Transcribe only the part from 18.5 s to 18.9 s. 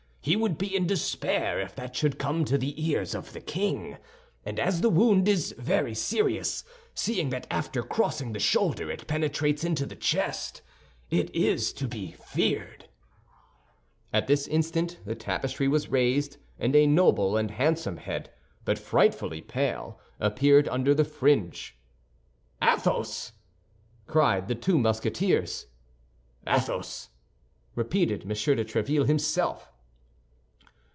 but